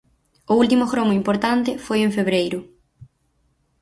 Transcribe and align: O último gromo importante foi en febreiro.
O 0.51 0.53
último 0.63 0.89
gromo 0.91 1.17
importante 1.21 1.71
foi 1.85 1.99
en 2.01 2.11
febreiro. 2.17 2.59